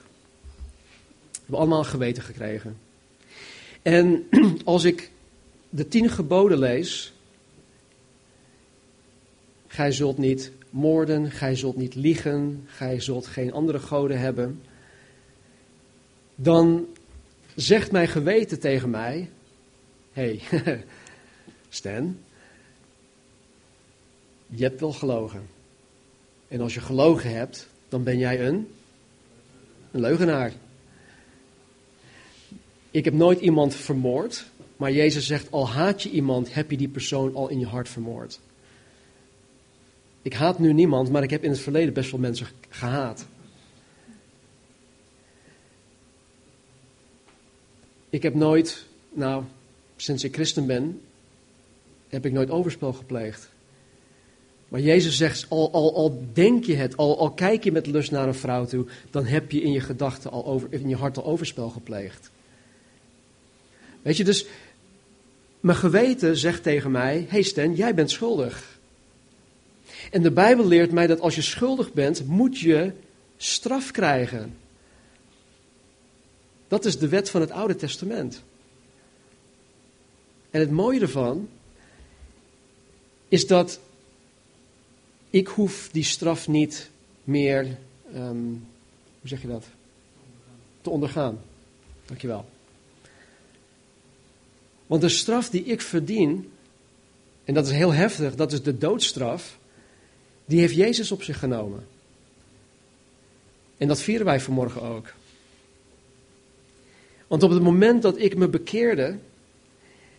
[1.31, 2.77] We hebben allemaal een geweten gekregen.
[3.81, 4.27] En
[4.63, 5.11] als ik
[5.69, 7.13] de tien geboden lees.
[9.67, 14.61] Gij zult niet moorden, gij zult niet liegen, gij zult geen andere goden hebben.
[16.35, 16.85] Dan
[17.55, 19.29] zegt mijn geweten tegen mij:
[20.11, 20.85] Hé, hey,
[21.69, 22.17] Stan,
[24.47, 25.57] je hebt wel gelogen.
[26.49, 28.67] En als je gelogen hebt, dan ben jij een,
[29.91, 30.53] een leugenaar.
[32.91, 34.45] Ik heb nooit iemand vermoord,
[34.77, 37.89] maar Jezus zegt, al haat je iemand, heb je die persoon al in je hart
[37.89, 38.39] vermoord.
[40.21, 43.25] Ik haat nu niemand, maar ik heb in het verleden best wel mensen gehaat.
[48.09, 49.43] Ik heb nooit, nou,
[49.95, 51.01] sinds ik christen ben,
[52.07, 53.49] heb ik nooit overspel gepleegd.
[54.69, 58.11] Maar Jezus zegt, al, al, al denk je het, al, al kijk je met lust
[58.11, 61.17] naar een vrouw toe, dan heb je in je gedachten al over, in je hart
[61.17, 62.31] al overspel gepleegd.
[64.01, 64.45] Weet je, dus
[65.59, 68.79] mijn geweten zegt tegen mij: hey Stan, jij bent schuldig.
[70.11, 72.91] En de Bijbel leert mij dat als je schuldig bent, moet je
[73.37, 74.57] straf krijgen.
[76.67, 78.43] Dat is de wet van het Oude Testament.
[80.49, 81.49] En het mooie ervan
[83.27, 83.79] is dat
[85.29, 86.89] ik hoef die straf niet
[87.23, 87.77] meer,
[88.15, 88.67] um,
[89.19, 89.65] hoe zeg je dat,
[90.81, 91.41] te ondergaan.
[92.05, 92.45] Dankjewel.
[94.87, 96.51] Want de straf die ik verdien,
[97.43, 99.57] en dat is heel heftig, dat is de doodstraf,
[100.45, 101.87] die heeft Jezus op zich genomen.
[103.77, 105.13] En dat vieren wij vanmorgen ook.
[107.27, 109.17] Want op het moment dat ik me bekeerde,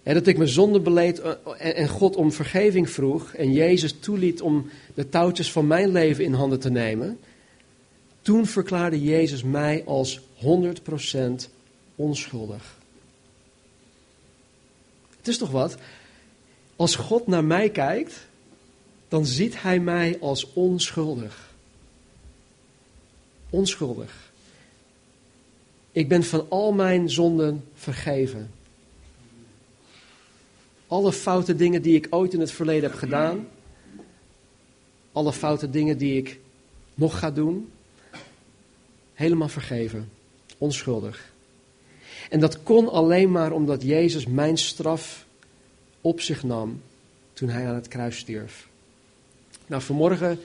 [0.02, 4.40] en dat ik mijn zonde beleed eh, en God om vergeving vroeg en Jezus toeliet
[4.40, 7.18] om de touwtjes van mijn leven in handen te nemen,
[8.22, 10.22] toen verklaarde Jezus mij als 100%
[11.96, 12.78] onschuldig.
[15.16, 15.76] Het is toch wat?
[16.76, 18.26] Als God naar mij kijkt,
[19.08, 21.54] dan ziet Hij mij als onschuldig.
[23.50, 24.32] Onschuldig.
[25.92, 28.50] Ik ben van al mijn zonden vergeven.
[30.90, 33.48] Alle foute dingen die ik ooit in het verleden heb gedaan,
[35.12, 36.40] alle foute dingen die ik
[36.94, 37.70] nog ga doen,
[39.14, 40.10] helemaal vergeven.
[40.58, 41.32] Onschuldig.
[42.30, 45.26] En dat kon alleen maar omdat Jezus mijn straf
[46.00, 46.82] op zich nam
[47.32, 48.68] toen hij aan het kruis stierf.
[49.66, 50.38] Nou, vanmorgen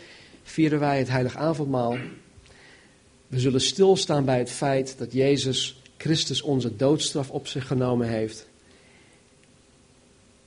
[0.43, 1.97] vieren wij het heilig avondmaal.
[3.27, 8.47] We zullen stilstaan bij het feit dat Jezus Christus onze doodstraf op zich genomen heeft.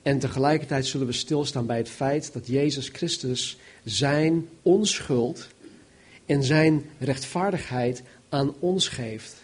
[0.01, 5.47] En tegelijkertijd zullen we stilstaan bij het feit dat Jezus Christus zijn onschuld
[6.25, 9.35] en zijn rechtvaardigheid aan ons geeft.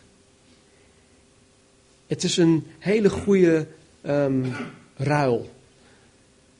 [2.08, 3.68] Het is een hele goede
[4.06, 4.54] um,
[4.96, 5.50] ruil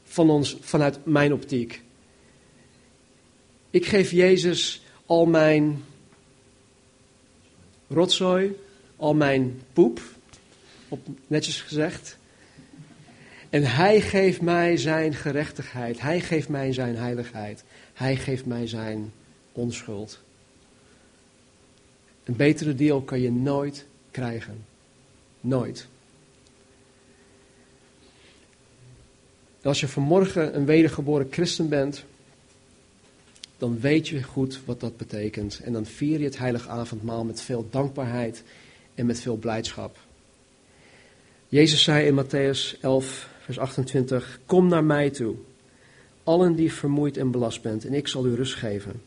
[0.04, 1.82] van ons, vanuit mijn optiek.
[3.70, 5.84] Ik geef Jezus al mijn
[7.88, 8.56] rotzooi,
[8.96, 10.02] al mijn poep,
[10.88, 12.18] op, netjes gezegd.
[13.56, 16.02] En hij geeft mij zijn gerechtigheid.
[16.02, 17.64] Hij geeft mij zijn heiligheid.
[17.94, 19.14] Hij geeft mij zijn
[19.52, 20.20] onschuld.
[22.24, 24.66] Een betere deal kan je nooit krijgen.
[25.42, 25.88] Nooit.
[29.62, 32.06] Als je vanmorgen een wedergeboren christen bent,
[33.58, 35.60] dan weet je goed wat dat betekent.
[35.60, 38.44] En dan vier je het heilige avondmaal met veel dankbaarheid
[38.96, 39.98] en met veel blijdschap.
[41.48, 45.36] Jezus zei in Matthäus 11, vers 28, Kom naar mij toe,
[46.24, 49.02] allen die vermoeid en belast bent, en ik zal u rust geven.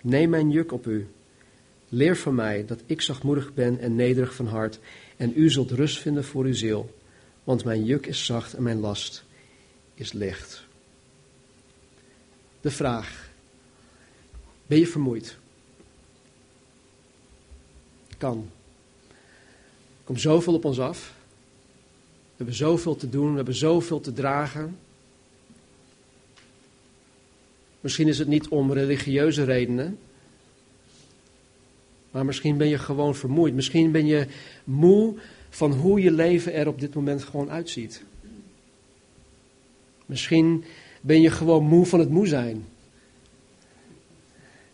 [0.00, 1.06] Neem mijn juk op u.
[1.88, 4.78] Leer van mij dat ik zachtmoedig ben en nederig van hart,
[5.16, 6.94] en u zult rust vinden voor uw ziel,
[7.44, 9.24] want mijn juk is zacht en mijn last
[9.94, 10.64] is licht.
[12.60, 13.28] De vraag,
[14.66, 15.36] ben je vermoeid?
[18.18, 18.50] Kan.
[19.08, 21.13] Er komt zoveel op ons af.
[22.36, 24.78] We hebben zoveel te doen, we hebben zoveel te dragen.
[27.80, 29.98] Misschien is het niet om religieuze redenen,
[32.10, 33.54] maar misschien ben je gewoon vermoeid.
[33.54, 34.26] Misschien ben je
[34.64, 35.14] moe
[35.50, 38.02] van hoe je leven er op dit moment gewoon uitziet.
[40.06, 40.64] Misschien
[41.00, 42.66] ben je gewoon moe van het moe zijn.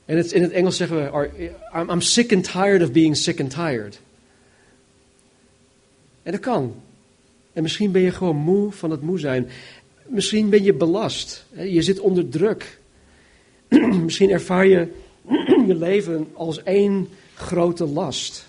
[0.05, 3.41] En het, in het Engels zeggen we, I'm, I'm sick and tired of being sick
[3.41, 4.01] and tired.
[6.23, 6.75] En dat kan.
[7.61, 9.49] En misschien ben je gewoon moe van het moe zijn.
[10.07, 11.47] Misschien ben je belast.
[11.57, 12.81] Je zit onder druk.
[14.05, 14.89] misschien ervaar je
[15.67, 18.47] je leven als één grote last.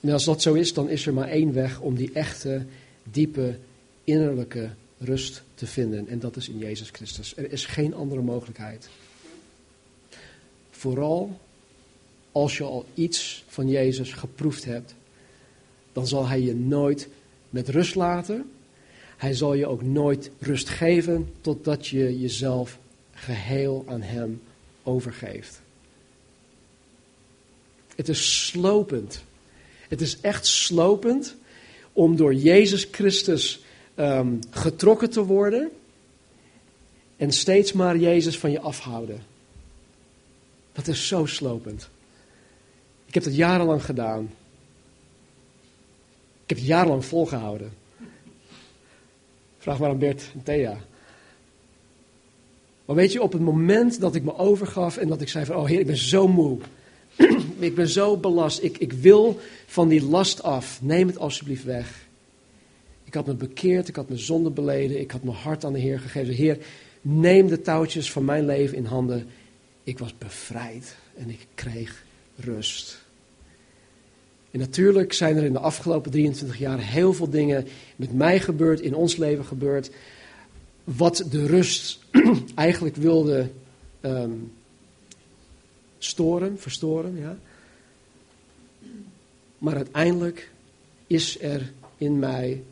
[0.00, 2.64] En als dat zo is, dan is er maar één weg om die echte,
[3.10, 3.58] diepe,
[4.04, 6.08] innerlijke rust te vinden.
[6.08, 7.36] En dat is in Jezus Christus.
[7.36, 8.88] Er is geen andere mogelijkheid.
[10.70, 11.40] Vooral
[12.32, 14.94] als je al iets van Jezus geproefd hebt,
[15.96, 17.08] dan zal Hij je nooit
[17.50, 18.50] met rust laten.
[19.16, 22.78] Hij zal je ook nooit rust geven totdat je jezelf
[23.12, 24.42] geheel aan Hem
[24.82, 25.60] overgeeft.
[27.94, 29.24] Het is slopend.
[29.88, 31.34] Het is echt slopend
[31.92, 33.60] om door Jezus Christus
[33.94, 35.70] um, getrokken te worden
[37.16, 39.22] en steeds maar Jezus van je afhouden.
[40.72, 41.88] Dat is zo slopend.
[43.06, 44.30] Ik heb dat jarenlang gedaan.
[46.46, 47.72] Ik heb het jarenlang volgehouden.
[49.58, 50.78] Vraag maar aan Bert en Thea.
[52.84, 55.56] Maar weet je, op het moment dat ik me overgaf en dat ik zei van,
[55.56, 56.58] oh heer, ik ben zo moe.
[57.58, 58.62] ik ben zo belast.
[58.62, 60.82] Ik, ik wil van die last af.
[60.82, 62.06] Neem het alsjeblieft weg.
[63.04, 65.78] Ik had me bekeerd, ik had mijn zonde beleden, ik had mijn hart aan de
[65.78, 66.34] Heer gegeven.
[66.34, 66.58] Heer,
[67.00, 69.26] neem de touwtjes van mijn leven in handen.
[69.82, 72.04] Ik was bevrijd en ik kreeg
[72.36, 73.05] rust.
[74.50, 78.80] En natuurlijk zijn er in de afgelopen 23 jaar heel veel dingen met mij gebeurd,
[78.80, 79.90] in ons leven gebeurd,
[80.84, 81.98] wat de rust
[82.54, 83.50] eigenlijk wilde
[84.00, 84.52] um,
[85.98, 87.16] storen, verstoren.
[87.16, 87.38] Ja.
[89.58, 90.50] Maar uiteindelijk
[91.06, 92.62] is er in mij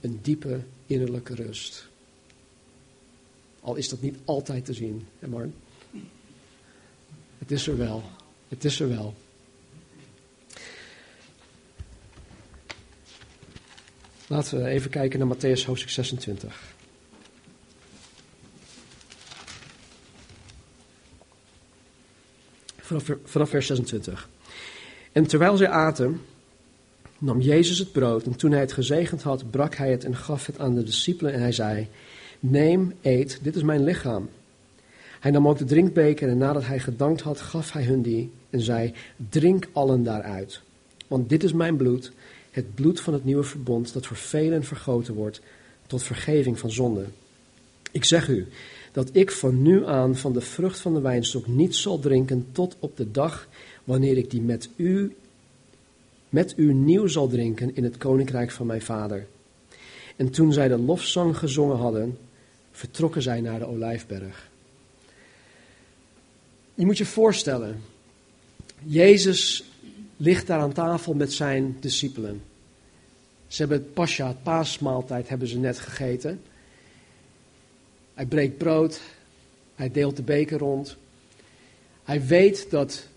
[0.00, 1.88] een diepe innerlijke rust.
[3.60, 5.54] Al is dat niet altijd te zien, hè Marn?
[7.38, 8.02] Het is er wel.
[8.48, 9.14] Het is er wel.
[14.26, 16.74] Laten we even kijken naar Matthäus hoofdstuk 26.
[23.24, 24.28] Vanaf, vers 26.
[25.12, 26.20] En terwijl zij aten,
[27.18, 30.46] nam Jezus het brood en toen hij het gezegend had, brak hij het en gaf
[30.46, 31.88] het aan de discipelen en hij zei,
[32.40, 34.28] neem, eet, dit is mijn lichaam.
[35.20, 38.60] Hij nam ook de drinkbeker en nadat hij gedankt had, gaf hij hun die en
[38.60, 38.92] zei,
[39.30, 40.60] drink allen daaruit.
[41.06, 42.12] Want dit is mijn bloed,
[42.56, 45.40] het bloed van het nieuwe verbond, dat voor velen vergoten wordt
[45.86, 47.12] tot vergeving van zonden.
[47.90, 48.46] Ik zeg u
[48.92, 52.76] dat ik van nu aan van de vrucht van de wijnstok niet zal drinken tot
[52.78, 53.48] op de dag
[53.84, 55.16] wanneer ik die met u
[56.28, 59.26] met u nieuw zal drinken in het koninkrijk van mijn vader.
[60.16, 62.18] En toen zij de lofzang gezongen hadden,
[62.72, 64.48] vertrokken zij naar de olijfberg.
[66.74, 67.82] Je moet je voorstellen,
[68.84, 69.64] Jezus
[70.16, 72.42] ligt daar aan tafel met zijn discipelen.
[73.46, 76.40] Ze hebben het pascha, het paasmaaltijd, hebben ze net gegeten.
[78.14, 79.00] Hij breekt brood,
[79.74, 80.96] hij deelt de beker rond.
[82.04, 83.08] Hij weet dat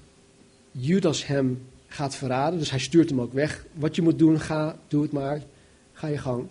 [0.71, 2.59] Judas hem gaat verraden.
[2.59, 3.65] Dus hij stuurt hem ook weg.
[3.73, 5.41] Wat je moet doen, ga, doe het maar.
[5.93, 6.47] Ga je gang.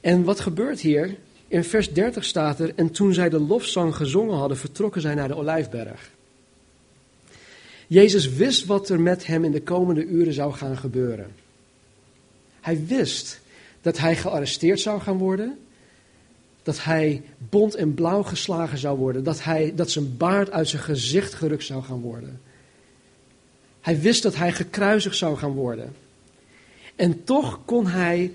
[0.00, 1.16] En wat gebeurt hier?
[1.48, 5.28] In vers 30 staat er, en toen zij de lofzang gezongen hadden, vertrokken zij naar
[5.28, 6.10] de Olijfberg.
[7.90, 11.32] Jezus wist wat er met hem in de komende uren zou gaan gebeuren.
[12.60, 13.40] Hij wist
[13.80, 15.58] dat hij gearresteerd zou gaan worden,
[16.62, 20.82] dat hij bont en blauw geslagen zou worden, dat, hij, dat zijn baard uit zijn
[20.82, 22.40] gezicht gerukt zou gaan worden.
[23.80, 25.94] Hij wist dat hij gekruisigd zou gaan worden.
[26.96, 28.32] En toch kon hij,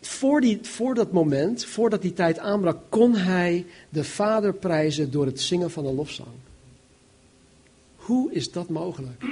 [0.00, 5.26] voor, die, voor dat moment, voordat die tijd aanbrak, kon hij de Vader prijzen door
[5.26, 6.43] het zingen van een lofzang.
[8.04, 9.24] Hoe is dat mogelijk?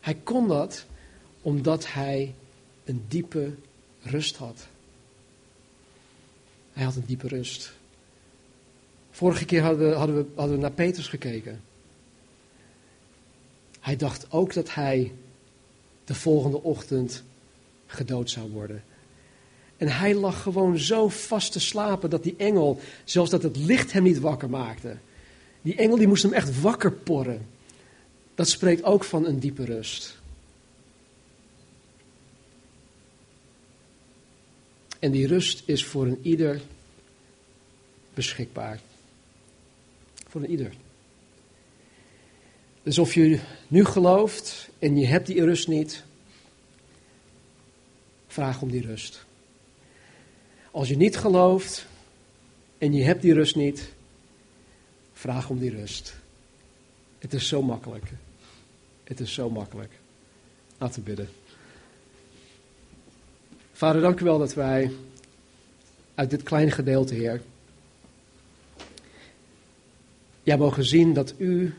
[0.00, 0.86] Hij kon dat
[1.42, 2.34] omdat hij
[2.84, 3.54] een diepe
[4.00, 4.66] rust had.
[6.72, 7.72] Hij had een diepe rust.
[9.10, 11.60] Vorige keer hadden we, hadden we, hadden we naar Petrus gekeken.
[13.80, 15.12] Hij dacht ook dat hij
[16.04, 17.22] de volgende ochtend
[17.86, 18.84] gedood zou worden.
[19.76, 23.92] En hij lag gewoon zo vast te slapen dat die engel, zelfs dat het licht
[23.92, 24.96] hem niet wakker maakte.
[25.62, 27.46] Die engel die moest hem echt wakker porren.
[28.34, 30.18] Dat spreekt ook van een diepe rust.
[34.98, 36.60] En die rust is voor een ieder
[38.14, 38.80] beschikbaar.
[40.28, 40.72] Voor een ieder.
[42.82, 46.04] Dus of je nu gelooft en je hebt die rust niet,
[48.26, 49.24] vraag om die rust.
[50.70, 51.86] Als je niet gelooft
[52.78, 53.92] en je hebt die rust niet,
[55.20, 56.16] vraag om die rust.
[57.18, 58.04] Het is zo makkelijk.
[59.04, 59.92] Het is zo makkelijk.
[60.78, 61.28] Laten we bidden.
[63.72, 64.92] Vader, dank u wel dat wij
[66.14, 67.42] uit dit kleine gedeelte, Heer,
[70.42, 71.74] ja, mogen zien dat u,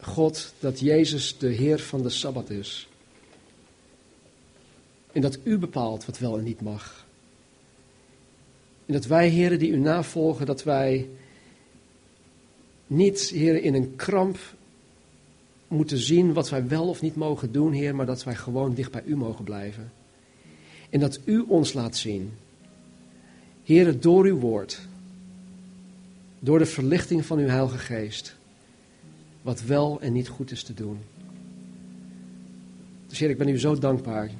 [0.00, 2.88] God, dat Jezus de Heer van de Sabbat is.
[5.12, 7.06] En dat u bepaalt wat wel en niet mag.
[8.86, 11.08] En dat wij, heren, die u navolgen, dat wij
[12.90, 14.38] niet, heren, in een kramp
[15.68, 18.90] moeten zien wat wij wel of niet mogen doen, Heer, maar dat wij gewoon dicht
[18.90, 19.92] bij u mogen blijven.
[20.90, 22.32] En dat u ons laat zien,
[23.64, 24.80] Heer, door uw woord,
[26.38, 28.36] door de verlichting van uw Heilige Geest,
[29.42, 30.98] wat wel en niet goed is te doen.
[33.06, 34.30] Dus Heer, ik ben u zo dankbaar.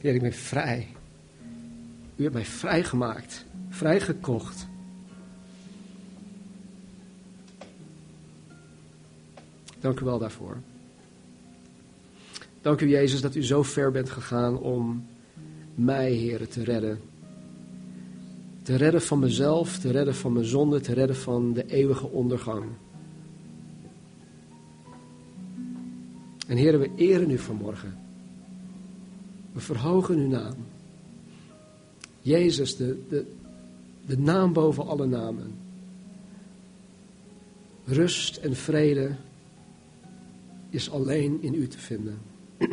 [0.00, 0.88] Heer, ik ben vrij.
[2.16, 3.44] U hebt mij vrijgemaakt,
[3.74, 4.66] vrijgekocht.
[9.80, 10.56] Dank u wel daarvoor.
[12.60, 15.06] Dank u, Jezus, dat u zo ver bent gegaan om
[15.74, 17.00] mij, Heer, te redden.
[18.62, 22.64] Te redden van mezelf, te redden van mijn zonde, te redden van de eeuwige ondergang.
[26.46, 27.98] En Heer, we eren u vanmorgen.
[29.52, 30.54] We verhogen uw naam.
[32.20, 33.33] Jezus, de, de,
[34.06, 35.54] de naam boven alle namen.
[37.84, 39.16] Rust en vrede
[40.70, 42.18] is alleen in u te vinden.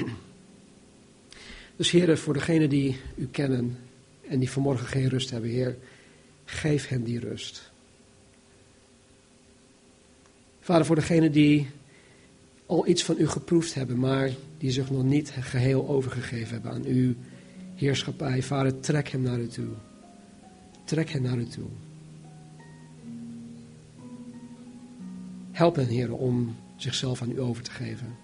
[1.75, 3.77] Dus Heer, voor degenen die u kennen
[4.27, 5.77] en die vanmorgen geen rust hebben, Heer,
[6.45, 7.71] geef hen die rust.
[10.59, 11.69] Vader, voor degenen die
[12.65, 16.86] al iets van u geproefd hebben, maar die zich nog niet geheel overgegeven hebben aan
[16.86, 17.13] uw
[17.75, 19.67] heerschappij, Vader, trek hem naar u toe.
[20.91, 21.67] Trek hem naar u toe.
[25.51, 28.15] Help hen, Heer, om zichzelf aan u over te geven.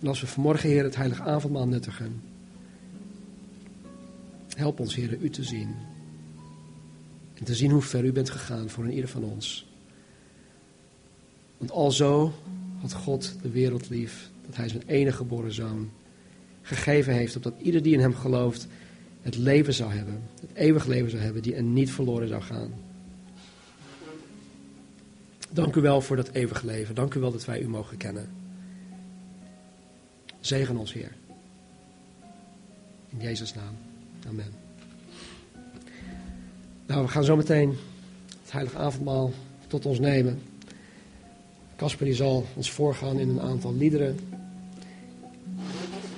[0.00, 2.22] En als we vanmorgen, Heer, het heilige avondmaal nuttigen,
[4.56, 5.74] help ons, Heer, u te zien.
[7.34, 9.66] En te zien hoe ver u bent gegaan voor een ieder van ons.
[11.58, 12.32] Want alzo
[12.80, 15.90] had God de wereld lief, dat hij zijn enige geboren zoon
[16.62, 18.68] gegeven heeft, opdat ieder die in hem gelooft
[19.22, 22.72] het leven zou hebben, het eeuwig leven zou hebben, die en niet verloren zou gaan.
[25.50, 26.94] Dank u wel voor dat eeuwig leven.
[26.94, 28.28] Dank u wel dat wij u mogen kennen.
[30.40, 31.12] Zegen ons, Heer.
[33.08, 33.74] In Jezus' naam.
[34.28, 34.52] Amen.
[36.86, 37.76] Nou, we gaan zo meteen
[38.42, 39.32] het heilige avondmaal
[39.66, 40.42] tot ons nemen.
[41.76, 44.18] Casper die zal ons voorgaan in een aantal liederen.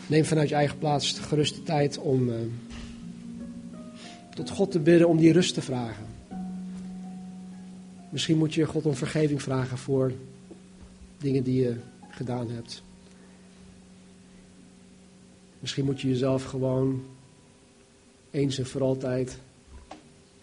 [0.06, 2.34] Neem vanuit je eigen plaats de geruste tijd om uh,
[4.34, 6.06] tot God te bidden, om die rust te vragen.
[8.10, 10.12] Misschien moet je God om vergeving vragen voor
[11.18, 11.76] dingen die je
[12.10, 12.82] gedaan hebt.
[15.58, 17.04] Misschien moet je jezelf gewoon
[18.30, 19.38] eens en voor altijd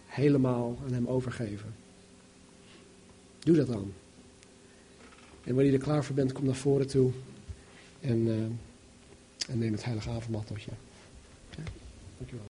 [0.06, 1.74] helemaal aan Hem overgeven.
[3.38, 3.92] Doe dat dan.
[5.44, 7.10] En wanneer je er klaar voor bent, kom naar voren toe
[8.00, 8.34] en, uh,
[9.48, 10.70] en neem het heilige avondmaal tot je.
[11.56, 11.62] Ja,
[12.16, 12.38] dankjewel.